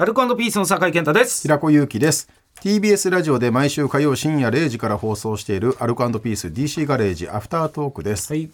[0.00, 1.42] アルコピースの酒井健太です。
[1.42, 2.30] 平子祐希です。
[2.60, 8.48] TBS ラジオで毎週火曜深夜0時から放送しているアルコピース DC ガレージアフタートークです、はい。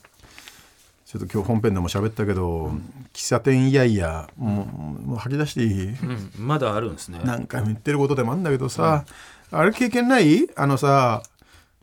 [1.04, 2.72] ちょっと今日本編でも喋ったけど、
[3.12, 4.67] 喫茶店いやいやも
[5.03, 7.21] うもう吐き出していい、うんまだあるんですね。
[7.22, 9.04] 何回も言ってることでもあるんだけどさ、
[9.50, 10.49] あれ経験ない？
[10.57, 11.22] あのさ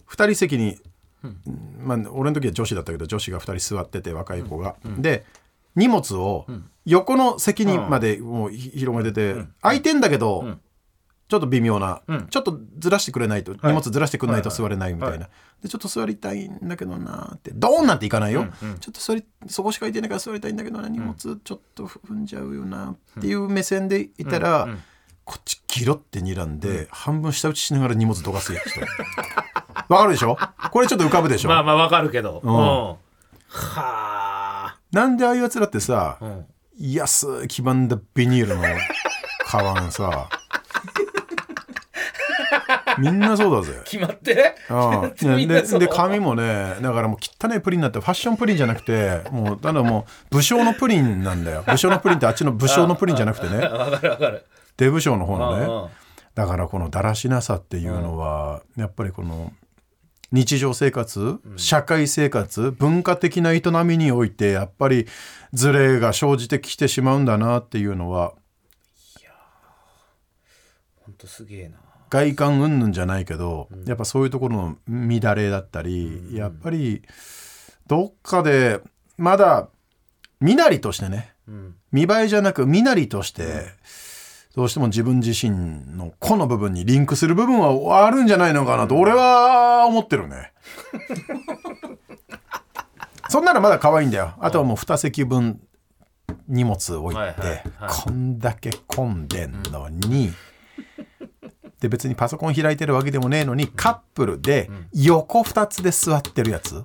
[0.09, 0.79] 2人席に、
[1.83, 5.23] まあ、俺の時は女子だったけど女子が2人座ってて若い子が、で
[5.75, 6.45] 荷物を
[6.85, 10.57] 横の席にまでもうひ広げてて、空いてんだけど、
[11.27, 12.27] ちょっと微妙な、うん。
[12.27, 13.59] ちょっとずらしてくれないと、い。
[13.63, 15.29] 荷物ずらしてくれないとはい座れないみたいな、はい。
[15.63, 18.47] でちょっと座りたいんだけどなってドーンなんていかないよ、
[18.81, 24.67] ちょっと座りそこしか空いてないから座りたいんだけどな荷物ちょっと踏んじゃうよなっていう目線でいたら、
[25.23, 28.61] こっちギロって睨んで、半分下打ちしながら荷物どかす人
[29.87, 30.37] わかるでしょ？
[30.71, 32.47] これちょっと浮かぶでしょ、まあまあわかるけど、ん。
[32.47, 32.55] うん。
[32.55, 32.97] は
[34.91, 36.45] なんでああいうやつらってさ、あ、うん。
[36.79, 38.63] 安い黄ばんだビニールの
[39.45, 40.29] カバンさ
[42.97, 43.79] みんなそうだぜ。
[43.85, 44.55] 決まって？
[44.69, 44.73] う
[45.29, 45.35] ん。
[45.37, 45.79] みんなそう？
[45.79, 51.63] でで紙もねだからもう汚いプリンになってファッションプリンじゃなくてもうただもう武将のプリンなんだよ。
[51.67, 53.57] 武将のプリンってあっちの武将のプリンじゃなくてね。
[53.67, 54.45] わかるわかる。
[54.77, 55.85] デブ将の方のうんうん。
[55.87, 55.91] ね
[56.33, 59.51] だからこのだらしなさっていうのはやっぱりこの
[60.31, 65.07] 日常生活社会生活文化的な営みにおいてやっぱり
[65.53, 68.33] ズレが生じてきてしまうんだなっていうのは
[71.11, 71.77] ほんとすげえな。
[72.09, 77.03] 外観云々じゃないけど、やっぱそういうところの乱れだったり、やっぱり
[77.87, 78.81] どっかで
[79.17, 79.69] まだ
[80.39, 81.75] 身なりとしてねうん。
[81.91, 83.67] 見栄えじゃなく身なりとして、
[84.55, 90.51] どうしても自分自身の個の部分にリンクする部分はあるんじゃないのかなと俺は思ってるね。
[93.29, 94.33] そんならまだ可愛いんだよ。
[94.39, 95.61] あとはもう2席分
[96.47, 100.33] 荷物置いて、はいはいはいこんだけ混んでんのに、
[101.79, 106.83] で別にパソコン開いてるわけでもねえのにカップルで横2つで座ってるやつ、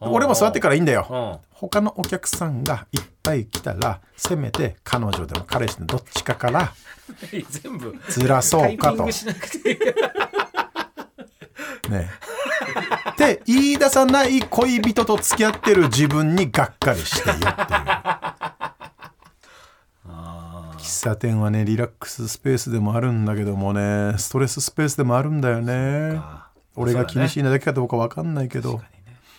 [0.00, 1.06] 俺も座ってからいいんだよ。
[1.10, 6.72] うん他のお客さんがいっぱい来たらせめて彼女でも彼氏でもどっちかから
[7.50, 9.12] 全部ずらそうかとね。
[13.10, 17.48] って言い出さない恋人と付き合ってる自分にがっかりしてよっていう。
[20.06, 26.18] あ喫茶店はねリラックススペースでもあるんだけどもねストレススペースでもあるんだよね。
[26.18, 28.80] あ俺が気にしいいなだけかどうかわかんないけど。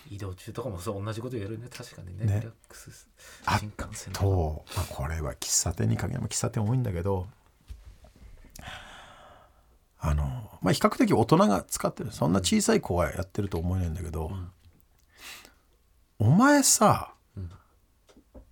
[0.09, 1.67] 移動中とかもそう同じこと言えるね。
[1.69, 2.25] 確かにね。
[2.25, 2.35] ね。
[2.39, 3.07] リラックス
[3.45, 7.27] あ新幹線と、まあ、これは喫茶店に限らず喫茶店多いんだけど
[10.01, 10.23] あの
[10.61, 12.11] まあ比較的大人が使ってる。
[12.11, 14.31] そんな小さい子がやってると思えないんだけど、
[16.17, 17.13] お前さ、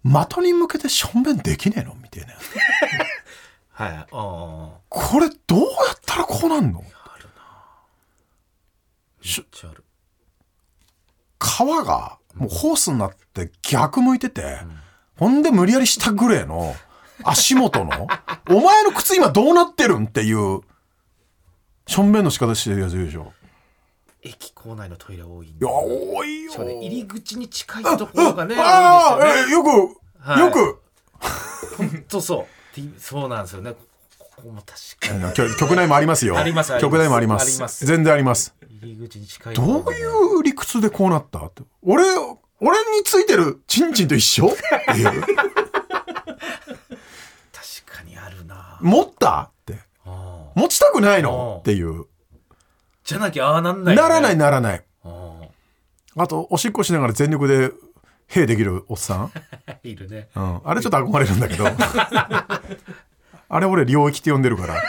[0.04, 1.96] 的に向けてしょんべんできねえの？
[1.96, 2.34] みたいな。
[3.72, 6.80] はいこれどうやったらこうなんの？
[6.80, 7.32] あるな。
[9.22, 9.84] めしっちゃある
[11.48, 14.60] 皮がもうホースになって逆向いてて、
[15.18, 16.76] ほんで無理やり下グレーの
[17.24, 18.08] 足元の
[18.50, 20.62] お前の靴今どうなってるんっていう
[21.88, 23.34] しょんべんの仕方してるやついるでしょ。
[24.22, 26.64] 駅構内のトイレ多いんいや多いよ。
[26.66, 29.70] ね入り口に近いところがねああ多いんですよね。
[29.70, 30.40] えよく、はい。
[30.40, 30.82] よく。
[31.78, 32.76] ほんとそう。
[32.76, 33.72] てそうなんですよね。
[33.72, 33.78] こ
[34.20, 35.34] ここも確かに。
[35.34, 36.38] 局局内もありますよ。
[36.38, 36.92] ありますあります。
[36.92, 37.48] 局内もあります。
[37.48, 37.86] あります。
[37.86, 39.56] 全然あります入り口に近い。
[39.56, 40.06] どうい
[40.40, 41.40] う理屈でこうなった？
[41.46, 41.64] って。
[41.84, 42.04] 俺
[42.60, 44.48] 俺についてるチンチンと一緒？
[44.48, 44.50] っ
[44.96, 45.28] ていう確
[47.86, 48.78] かにあるな。
[48.82, 49.42] 持った？
[49.52, 49.80] って。
[50.56, 52.06] 持ちたくないうんのっていう。
[53.04, 54.10] じゃなきゃああなんないよね。
[54.10, 54.84] ならないならない。
[55.04, 55.42] あ
[56.18, 56.28] あ。
[56.28, 57.72] とおしっこしながら全力で
[58.28, 59.32] 兵できるおっさん、
[59.68, 60.28] あ いるね。
[60.36, 61.66] うん、あれちょっと憧れるんだけど。
[63.50, 64.84] あれ俺領域って呼んでるから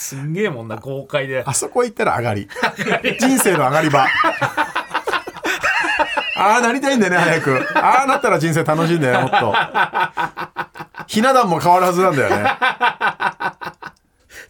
[0.00, 1.44] すんげえもんな豪快で。
[1.46, 2.48] あそこ行ったら上がり。
[3.20, 4.06] 人生の上がり場。
[6.36, 7.68] ああなりたいんだよね早く。
[7.74, 9.54] ああなったら人生楽しいんだよもっと。
[11.06, 12.36] ひな壇も変わるはずなんだよね。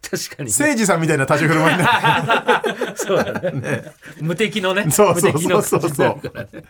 [0.08, 3.82] 確かに誠司さんみたいな立ち振る舞いになるそうだ ね。
[4.20, 4.88] 無敵のね。
[4.88, 5.80] そうそうそうそう。
[5.80, 6.64] 感じになるからね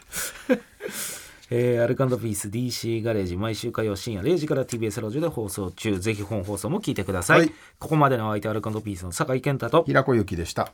[1.52, 5.98] えーアルカンドピース DC ガレージ毎週火曜深夜0時から TBS ラジオで放送中。
[5.98, 7.52] ぜひ本放送も聞いてください、はい。
[7.80, 10.72] ここまでのお相手アルカンドピースの酒井健太と平子ゆきでした